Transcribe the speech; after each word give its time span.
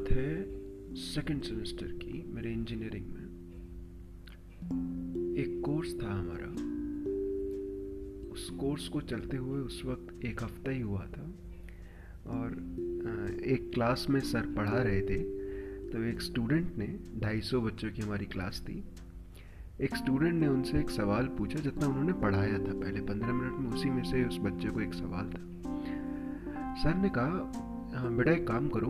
बात 0.00 0.12
है 0.12 0.94
second 0.94 1.42
semester 1.42 1.86
की, 1.86 2.24
मेरे 2.32 2.52
इंजीनियरिंग 2.52 3.06
में। 3.06 3.24
एक 5.36 5.60
कोर्स 5.64 5.94
था 6.02 6.12
हमारा। 6.12 6.48
उस 8.32 8.50
कोर्स 8.50 8.88
को 8.88 9.00
चलते 9.00 9.36
हुए 9.36 9.60
उस 9.60 9.82
वक्त 9.84 10.24
एक 10.24 10.42
हफ़्ता 10.42 10.70
ही 10.70 10.80
हुआ 10.80 11.06
था 11.06 11.22
और 12.26 12.52
एक 13.46 13.70
क्लास 13.74 14.06
में 14.10 14.20
सर 14.20 14.46
पढ़ा 14.56 14.82
रहे 14.82 15.00
थे। 15.00 15.18
तो 15.90 16.02
एक 16.02 16.20
स्टूडेंट 16.20 16.76
ने 16.78 16.86
250 17.16 17.60
बच्चों 17.60 17.90
की 17.90 18.02
हमारी 18.02 18.26
क्लास 18.26 18.64
थी। 18.68 18.84
एक 19.80 19.96
स्टूडेंट 19.96 20.34
ने 20.34 20.48
उनसे 20.48 20.78
एक 20.78 20.90
सवाल 20.90 21.26
पूछा 21.26 21.58
जितना 21.58 21.86
उन्होंने 21.86 22.12
पढ़ाया 22.12 22.58
था। 22.58 22.80
पहले 22.80 23.00
पंद्रह 23.00 23.32
मिनट 23.32 23.58
में 23.58 23.70
उसी 23.70 23.90
में 23.90 24.02
से 24.02 24.24
उस 24.24 24.38
बच्चे 24.38 24.68
को 24.68 24.80
एक 24.80 24.94
सवाल 24.94 25.30
था। 25.30 25.48
सर 26.82 26.94
ने 26.94 27.08
कहा 27.08 27.69
बेटा, 27.94 28.32
एक 28.32 28.46
काम 28.48 28.68
करो। 28.68 28.86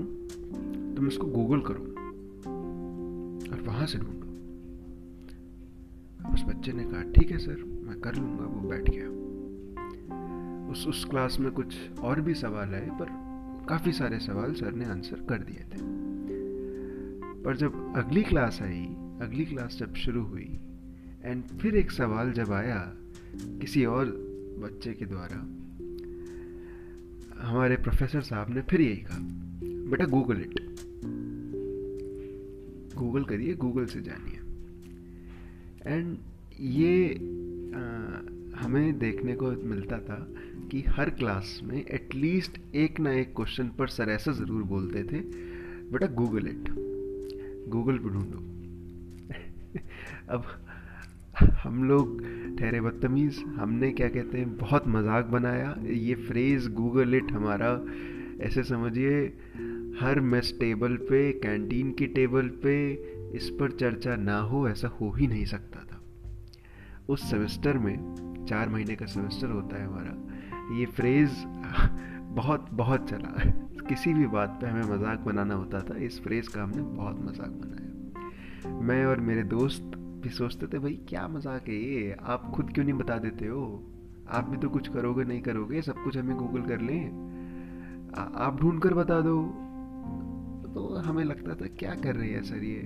तुम 0.96 1.08
इसको 1.08 1.26
गूगल 1.26 1.60
करो 1.60 1.82
और 3.52 3.60
वहाँ 3.60 3.86
से 3.86 3.98
ढूंढो। 3.98 4.20
उस 6.34 6.42
बच्चे 6.42 6.72
ने 6.72 6.84
कहा, 6.84 7.02
ठीक 7.02 7.30
है, 7.30 7.38
सर, 7.38 7.64
मैं 7.82 8.00
कर 8.00 8.14
लूँगा। 8.14 8.44
वो 8.44 8.68
बैठ 8.68 8.90
गया। 8.90 9.20
उस 10.72 10.86
उस 10.86 11.04
क्लास 11.04 11.36
में 11.40 11.52
कुछ 11.52 11.76
और 12.00 12.20
भी 12.20 12.34
सवाल 12.34 12.74
आए, 12.74 12.88
पर 12.92 13.06
काफ़ी 13.68 13.92
सारे 13.92 14.18
सवाल 14.18 14.54
सर 14.54 14.72
ने 14.72 14.84
आंसर 14.84 15.16
कर 15.16 15.38
दिए 15.38 15.64
थे। 15.64 16.00
पर 17.42 17.56
जब 17.56 17.96
अगली 17.96 18.22
क्लास 18.22 18.62
आई, 18.62 18.84
अगली 19.20 19.44
क्लास 19.44 19.76
जब 19.78 19.94
शुरू 19.94 20.22
हुई 20.22 20.60
एंड 21.24 21.44
फिर 21.44 21.76
एक 21.76 21.90
सवाल 21.90 22.32
जब 22.32 22.52
आया 22.52 22.96
किसी 23.36 23.84
और 23.84 24.06
बच्चे 24.62 24.92
के 24.92 25.04
द्वारा 25.04 25.59
हमारे 27.40 27.76
प्रोफेसर 27.76 28.20
साहब 28.20 28.54
ने 28.54 28.62
फिर 28.62 28.80
यही 28.80 28.96
कहा। 28.96 29.18
बेटा 29.90 30.04
गूगल 30.04 30.40
इट 30.40 30.60
गूगल 32.96 33.24
करिए 33.24 33.54
गूगल 33.54 33.86
से 33.86 34.00
जानिए। 34.00 34.38
एंड 35.86 36.16
ये 36.60 37.14
आ, 37.74 37.80
हमें 38.60 38.98
देखने 38.98 39.34
को 39.34 39.50
मिलता 39.50 39.98
था 39.98 40.26
कि 40.70 40.80
हर 40.88 41.10
क्लास 41.10 41.60
में 41.64 41.86
एटलीस्ट 41.86 42.58
एक 42.74 43.00
ना 43.00 43.12
एक 43.12 43.32
क्वेश्चन 43.36 43.68
पर 43.68 43.88
सर 43.88 44.10
ऐसा 44.10 44.32
ज़रूर 44.32 44.62
बोलते 44.62 45.02
थे 45.02 45.20
बेटा 45.90 46.06
गूगल 46.06 46.48
इट 46.48 46.70
गूगल 47.68 47.98
पर 47.98 48.08
ढूंढो 48.08 48.38
अब 50.28 50.44
हम 51.62 51.84
लोग 51.84 52.22
ठहरे 52.56 52.80
बदतमीज़, 52.80 53.40
हमने 53.40 53.92
क्या 53.92 54.08
कहते 54.08 54.38
हैं, 54.38 54.56
बहुत 54.56 54.88
मज़ाक 54.88 55.24
बनाया। 55.24 55.76
ये 55.88 56.14
फ्रेज़ 56.14 56.70
गूगल 56.70 57.14
इट 57.14 57.32
हमारा, 57.32 57.84
ऐसे 58.40 58.62
समझिए, 58.62 59.24
हर 60.00 60.20
मेस 60.20 60.56
टेबल 60.60 60.96
पे 60.96 61.32
कैंटीन 61.32 61.92
की 61.92 62.06
टेबल 62.06 62.48
पे, 62.48 62.92
इस 63.36 63.50
पर 63.50 63.70
चर्चा 63.70 64.16
ना 64.16 64.38
हो, 64.38 64.68
ऐसा 64.68 64.88
हो 64.88 65.10
ही 65.10 65.26
नहीं 65.26 65.44
सकता 65.44 65.80
था। 65.80 66.02
उस 67.08 67.30
सेमेस्टर 67.30 67.78
में, 67.78 68.14
चार 68.48 68.68
महीने 68.68 68.96
का 68.96 69.06
सेमेस्टर 69.06 69.46
होता 69.46 69.76
है 69.76 69.86
हमारा, 69.86 70.28
ये 70.78 70.86
फ्रेज़ 70.86 71.30
बहुत 72.22 72.68
बहुत 72.72 73.10
चला। 73.10 73.50
किसी 73.88 74.14
भी 74.14 74.26
बात 74.26 74.58
पे 74.60 74.66
हमें 74.66 74.96
मज़ाक 74.96 75.18
बनाना 75.18 75.54
होता 75.54 75.80
था, 75.80 75.96
इस 75.96 76.20
फ्रेज़ 76.22 76.48
का 76.48 76.62
हमने 76.62 76.82
बहुत 76.82 77.20
मज़ाक 77.20 77.50
बनाया। 77.50 78.80
मैं 78.80 79.06
और 79.06 79.20
मेरे 79.20 79.42
दोस्त 79.42 79.90
भी 80.20 80.30
सोचते 80.30 80.66
थे, 80.66 80.78
भाई, 80.78 80.94
क्या 81.08 81.28
मज़ाक 81.28 81.68
है 81.68 81.74
ये? 81.74 82.16
आप 82.22 82.50
खुद 82.54 82.70
क्यों 82.74 82.84
नहीं 82.84 82.94
बता 82.94 83.18
देते 83.18 83.46
हो? 83.46 83.62
आप 84.28 84.48
भी 84.48 84.56
तो 84.56 84.68
कुछ 84.68 84.88
करोगे, 84.88 85.24
नहीं 85.24 85.40
करोगे, 85.40 85.82
सब 85.82 86.02
कुछ 86.04 86.16
हमें 86.16 86.36
गूगल 86.36 86.62
कर 86.62 86.80
लें। 86.80 87.06
आप 88.36 88.60
ढूंढ 88.60 88.80
कर 88.82 88.94
बता 88.94 89.20
दो। 89.20 89.42
तो 90.74 90.94
हमें 90.96 91.24
लगता 91.24 91.54
था, 91.54 91.66
क्या 91.78 91.94
कर 91.94 92.16
रही 92.16 92.30
है 92.30 92.42
सर 92.42 92.64
ये? 92.64 92.80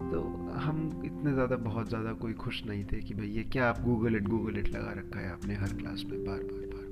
तो 0.00 0.20
हम 0.54 1.02
इतने 1.04 1.32
ज़्यादा, 1.32 1.56
बहुत 1.56 1.88
ज़्यादा 1.88 2.12
कोई 2.12 2.32
खुश 2.32 2.64
नहीं 2.66 2.84
थे 2.84 3.00
कि, 3.00 3.14
भाई, 3.14 3.26
ये 3.26 3.44
क्या 3.44 3.68
आप 3.68 3.80
गूगल 3.80 4.16
इट 4.16 4.28
गूगल 4.28 4.58
इट 4.58 4.68
लगा 4.68 4.92
रखा 4.92 5.20
है 5.20 5.32
आपने 5.32 5.54
हर 5.54 5.72
क्लास 5.72 6.04
में 6.10 6.24
बार 6.24 6.38
बार 6.38 6.66
बार। 6.66 6.87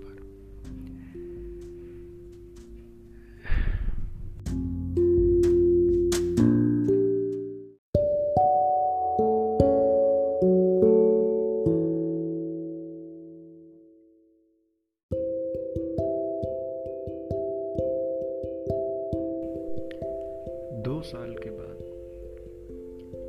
साल 20.86 21.36
के 21.38 21.50
बाद 21.50 21.76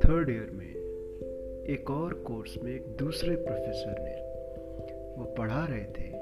थर्ड 0.04 0.30
ईयर 0.30 0.50
में, 0.50 0.74
एक 1.66 1.90
और 1.90 2.14
कोर्स 2.14 2.58
में 2.62 2.74
एक 2.74 2.86
दूसरे 2.86 3.36
प्रोफेसर 3.36 3.96
ने, 3.98 4.14
वो 5.18 5.24
पढ़ा 5.24 5.66
रहे 5.70 5.84
थे। 5.84 6.18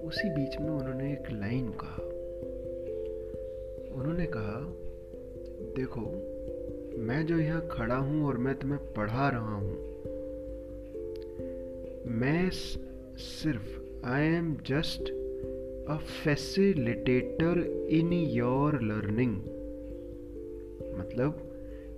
उसी 0.00 0.28
बीच 0.28 0.58
में 0.58 0.68
उन्होंने 0.68 1.12
एक 1.12 1.22
लाइन 1.32 1.68
कहा। 1.68 2.02
उन्होंने 3.94 4.26
कहा, 4.26 4.76
देखो, 5.76 6.00
मैं 6.98 7.26
जो 7.26 7.38
यहाँ 7.38 7.68
खड़ा 7.70 7.96
हूँ 7.96 8.26
और 8.26 8.36
मैं 8.38 8.54
तुम्हें 8.54 8.92
पढ़ा 8.92 9.28
रहा 9.28 9.54
हूँ, 9.54 9.74
मैं 12.06 12.50
सिर्फ़ 13.16 13.80
I 14.06 14.22
am 14.22 14.56
just 14.66 15.02
a 15.90 15.96
facilitator 16.24 17.86
in 17.90 18.12
your 18.12 18.82
learning 18.82 19.59
मतलब 21.00 21.56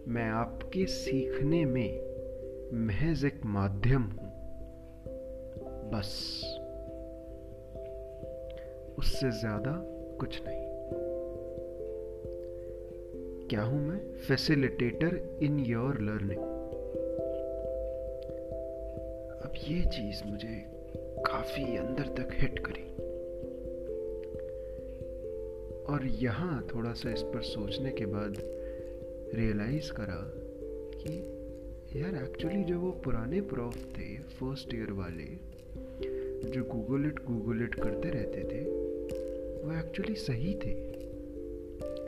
मैं 0.09 0.31
आपके 0.31 0.87
सीखने 0.87 1.65
में 1.65 2.13
महज 2.75 3.25
एक 3.25 3.41
माध्यम 3.45 4.03
हूँ। 4.03 4.33
बस। 5.91 6.09
उससे 8.99 9.31
ज़्यादा 9.31 9.73
कुछ 10.21 10.43
नहीं। 10.47 10.63
क्या 13.49 13.63
हूँ 13.63 13.81
मैं? 13.89 14.17
फैसिलिटेटर 14.17 15.39
इन 15.43 15.59
योर 15.59 16.01
लर्निंग 16.01 16.41
अब 19.43 19.53
ये 19.69 19.83
चीज़ 19.85 20.25
मुझे 20.25 20.65
काफ़ी 21.27 21.77
अंदर 21.77 22.03
तक 22.03 22.29
हिट 22.33 22.59
करी। 22.59 22.93
और 25.83 26.07
यहाँ 26.07 26.67
थोड़ा 26.75 26.93
सा 26.93 27.13
इस 27.13 27.23
पर 27.23 27.43
सोचने 27.43 27.91
के 27.91 28.07
बाद 28.07 28.62
रियलाइज़ 29.35 29.93
करा 29.93 30.33
कि 30.95 31.13
यार 32.01 32.15
एक्चुअली 32.15 32.65
जो 32.65 32.81
वो 32.81 32.91
पुराने 32.91 33.41
प्रोफ 33.41 33.77
थे 33.77 34.19
फ़र्स्ट 34.19 34.75
ईयर 34.75 34.93
वाले, 34.93 35.25
जो 36.51 36.65
गूगल 36.65 37.07
इट 37.07 37.25
गूगल 37.25 37.63
इट 37.63 37.75
करते 37.75 38.09
रहते 38.11 38.41
थे, 38.41 38.61
वो 39.65 39.79
एक्चुअली 39.79 40.15
सही 40.15 40.55
थे। 40.55 40.71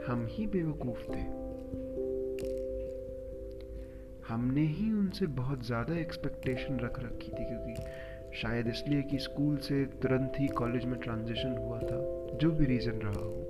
हम 0.06 0.26
ही 0.30 0.46
बेवकूफ़ 0.46 1.02
थे। 1.08 1.44
हमने 4.28 4.66
ही 4.66 4.92
उनसे 4.92 5.26
बहुत 5.26 5.66
ज़्यादा 5.66 5.98
एक्सपेक्टेशन 5.98 6.80
रख 6.80 7.00
रखी 7.00 7.28
थी, 7.28 7.44
क्योंकि 7.44 7.74
शायद 8.36 8.68
इसलिए 8.68 9.02
कि 9.02 9.18
स्कूल 9.18 9.56
से 9.56 9.84
तुरंत 9.84 10.32
ही 10.38 10.46
कॉलेज 10.48 10.84
में 10.84 11.00
ट्रांजिशन 11.00 11.56
हुआ 11.58 11.78
था, 11.78 12.28
जो 12.36 12.50
भी 12.50 12.64
रीज़न 12.64 12.92
रहा 12.92 13.12
हो। 13.12 13.44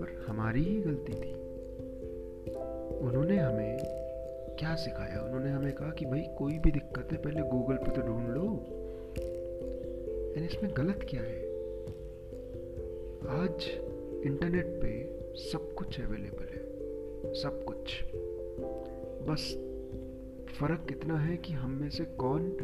पर 0.00 0.24
हमारी 0.28 0.64
ही 0.64 0.80
गलती 0.80 1.12
थी। 1.12 1.41
उन्होंने 3.02 3.36
हमें 3.38 3.78
क्या 4.58 4.74
सिखाया? 4.74 5.22
उन्होंने 5.22 5.50
हमें 5.50 5.72
कहा 5.72 5.90
कि 5.90 6.04
भाई, 6.04 6.20
कोई 6.38 6.58
भी 6.58 6.70
दिक्कत 6.70 7.12
है, 7.12 7.18
पहले 7.18 7.40
गूगल 7.40 7.76
पे 7.76 7.90
तो 7.90 8.02
ढूंढ 8.02 8.28
लो। 8.28 8.66
एंड 10.36 10.50
इसमें 10.50 10.72
गलत 10.76 11.06
क्या 11.10 11.20
है? 11.20 11.52
आज 13.42 13.68
इंटरनेट 14.26 14.66
पे 14.66 15.20
सब 15.34 15.74
कुछ 15.74 16.00
अवेलेबल 16.00 16.44
है। 16.44 16.72
सब 17.34 17.64
कुछ। 17.64 18.04
बस 19.30 19.54
फ़र्क 20.60 20.86
इतना 20.90 21.18
है 21.18 21.36
कि 21.36 21.52
हम 21.52 21.70
में 21.70 21.90
से 21.90 22.04
कौन 22.04 22.56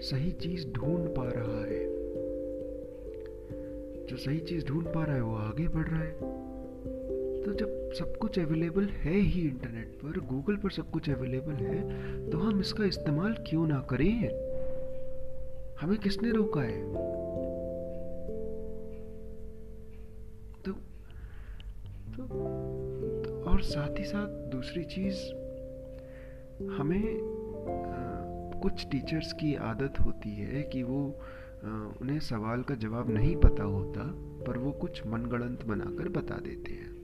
सही 0.00 0.32
चीज़ 0.32 0.72
ढूंढ 0.72 1.08
पा 1.08 1.28
रहा 1.28 1.64
है। 1.64 1.86
जो 4.06 4.16
सही 4.16 4.38
चीज़ 4.38 4.66
ढूंढ 4.66 4.86
पा 4.86 5.04
रहा 5.04 5.16
है, 5.16 5.22
वो 5.22 5.36
आगे 5.36 5.68
बढ़ 5.68 5.88
रहा 5.88 6.02
है। 6.02 6.47
तो 7.48 7.54
जब 7.54 7.92
सब 7.92 8.16
कुछ 8.16 8.38
अवेलेबल 8.38 8.84
है 8.84 9.14
ही 9.14 9.48
इंटरनेट 9.48 9.86
पर 9.86 10.20
गूगल 10.20 10.56
पर 10.56 10.70
सब 10.70 10.90
कुछ 10.90 11.10
अवेलेबल 11.10 11.52
है 11.52 11.80
तो 12.30 12.38
हम 12.38 12.60
इसका 12.60 12.84
इस्तेमाल 12.84 13.32
क्यों 13.32 13.66
ना 13.66 13.80
करें? 13.80 14.28
हमें 15.80 15.98
किसने 15.98 16.30
रोका 16.30 16.60
है? 16.60 16.92
तो, 20.62 20.72
तो, 22.16 22.22
तो 23.24 23.42
और 23.42 23.62
साथ 23.62 23.98
ही 23.98 24.04
साथ 24.04 24.28
दूसरी 24.28 24.84
चीज़ 24.84 25.16
हमें 26.70 27.14
आ, 27.82 28.60
कुछ 28.60 28.86
टीचर्स 28.90 29.32
की 29.32 29.54
आदत 29.54 29.94
होती 30.00 30.30
है 30.30 30.62
कि 30.62 30.82
वो 30.82 31.20
उन्हें 32.02 32.20
सवाल 32.20 32.62
का 32.62 32.74
जवाब 32.74 33.10
नहीं 33.10 33.36
पता 33.36 33.62
होता 33.62 34.14
पर 34.46 34.58
वो 34.58 34.72
कुछ 34.72 35.06
मनगढ़ंत 35.06 35.66
बनाकर 35.66 36.08
बता 36.08 36.34
देते 36.34 36.72
हैं। 36.72 36.97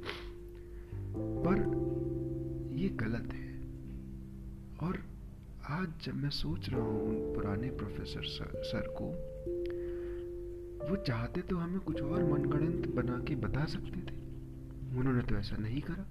पर 1.16 1.58
ये 2.76 2.88
गलत 2.88 3.32
है। 3.32 3.55
और 4.88 4.99
आज 5.69 5.88
जब 6.05 6.14
मैं 6.14 6.31
सोच 6.31 6.69
रहा 6.69 6.81
हूँ 6.81 7.08
उन 7.08 7.34
पुराने 7.34 7.70
प्रोफेसर 7.70 8.22
सर, 8.22 8.62
सर 8.62 8.94
को 9.02 9.05
वो 10.90 10.96
चाहते 10.96 11.40
तो 11.40 11.56
हमें 11.56 11.81
कुछ 11.81 12.02
और 12.02 12.25
मनगढ़ंत 12.25 12.94
बना 12.94 13.25
के 13.28 13.34
बता 13.37 13.64
सकते 13.64 14.00
थे। 14.00 14.16
उन्होंने 14.99 15.22
तो 15.22 15.34
ऐसा 15.34 15.56
नहीं 15.56 15.81
करा। 15.81 16.06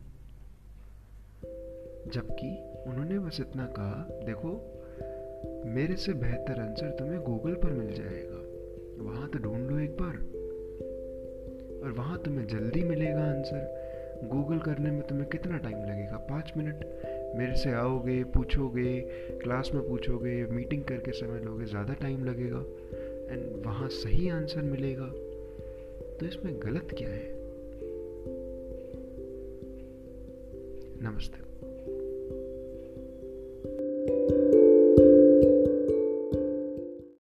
जबकि 2.13 2.57
उन्होंने 2.89 3.19
बस 3.19 3.37
इतना 3.39 3.65
कहा 3.65 4.07
देखो 4.25 4.79
मेरे 5.65 5.95
से 5.95 6.13
बेहतर 6.13 6.61
आंसर 6.61 6.89
तुम्हें 6.89 7.21
गूगल 7.21 7.53
पर 7.53 7.71
मिल 7.71 7.93
जाएगा। 7.93 8.43
वहाँ 9.03 9.29
तो 9.29 9.39
ढूंढ 9.39 9.69
लो 9.69 9.79
एक 9.79 9.97
बार। 10.01 10.17
और 11.83 11.91
वहाँ 11.91 12.17
तुम्हें 12.23 12.47
जल्दी 12.47 12.83
मिलेगा 12.83 13.23
आंसर 13.23 13.82
गूगल 14.27 14.59
करने 14.59 14.91
में 14.91 15.01
तुम्हें 15.01 15.29
कितना 15.29 15.57
टाइम 15.57 15.77
लगेगा? 15.77 16.17
पाँच 16.17 16.53
मिनट? 16.57 16.85
मेरे 17.35 17.55
से 17.55 17.71
आओगे, 17.71 18.23
पूछोगे 18.23 19.01
क्लास 19.31 19.71
में 19.73 19.87
पूछोगे 19.87 20.45
मीटिंग 20.45 20.83
करके 20.83 21.11
समय 21.11 21.39
लोगे, 21.39 21.65
ज़्यादा 21.65 21.93
टाइम 21.93 22.25
लगेगा। 22.25 22.59
एंड 23.33 23.65
वहाँ 23.65 23.89
सही 23.89 24.29
आंसर 24.29 24.61
मिलेगा। 24.61 25.07
तो 26.19 26.25
इसमें 26.25 26.59
गलत 26.59 26.87
क्या 26.97 27.09
है? 27.09 27.33
नमस्ते। 31.01 31.52